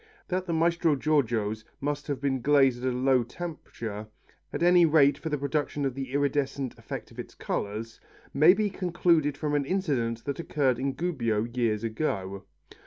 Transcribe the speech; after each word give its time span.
That 0.29 0.47
the 0.47 0.51
Maestro 0.53 0.95
Giorgios 0.95 1.63
must 1.79 2.07
have 2.07 2.19
been 2.19 2.41
glazed 2.41 2.83
at 2.83 2.91
a 2.91 2.95
low 2.97 3.21
temperature, 3.21 4.07
at 4.51 4.63
any 4.63 4.83
rate 4.83 5.19
for 5.19 5.29
the 5.29 5.37
production 5.37 5.85
of 5.85 5.93
the 5.93 6.11
iridescent 6.11 6.75
effect 6.79 7.11
of 7.11 7.17
the 7.17 7.35
colours, 7.37 7.99
may 8.33 8.55
be 8.55 8.71
concluded 8.71 9.37
from 9.37 9.53
an 9.53 9.63
incident 9.63 10.25
that 10.25 10.39
occurred 10.39 10.79
in 10.79 10.93
Gubbio 10.93 11.43
years 11.43 11.83
ago. 11.83 12.45